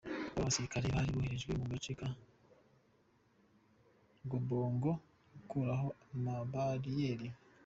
Abo 0.35 0.41
basirikare 0.45 0.87
bari 0.95 1.11
boherejwe 1.15 1.51
mu 1.59 1.65
gace 1.71 1.91
ka 1.99 2.07
Gobongo 4.29 4.89
gukuraho 5.33 5.87
amabariyeri. 6.13 7.27